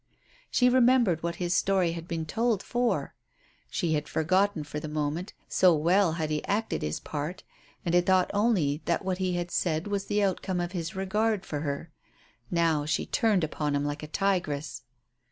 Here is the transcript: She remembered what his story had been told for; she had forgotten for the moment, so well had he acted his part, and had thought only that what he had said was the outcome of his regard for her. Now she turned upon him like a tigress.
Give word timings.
She 0.49 0.67
remembered 0.67 1.21
what 1.21 1.35
his 1.35 1.53
story 1.53 1.91
had 1.91 2.07
been 2.07 2.25
told 2.25 2.63
for; 2.63 3.13
she 3.69 3.93
had 3.93 4.09
forgotten 4.09 4.63
for 4.63 4.79
the 4.79 4.87
moment, 4.87 5.33
so 5.47 5.75
well 5.75 6.13
had 6.13 6.31
he 6.31 6.43
acted 6.45 6.81
his 6.81 6.99
part, 6.99 7.43
and 7.85 7.93
had 7.93 8.07
thought 8.07 8.31
only 8.33 8.81
that 8.85 9.05
what 9.05 9.19
he 9.19 9.33
had 9.33 9.51
said 9.51 9.85
was 9.85 10.05
the 10.05 10.23
outcome 10.23 10.59
of 10.59 10.71
his 10.71 10.95
regard 10.95 11.45
for 11.45 11.59
her. 11.59 11.91
Now 12.49 12.83
she 12.87 13.05
turned 13.05 13.43
upon 13.43 13.75
him 13.75 13.85
like 13.85 14.01
a 14.01 14.07
tigress. 14.07 14.81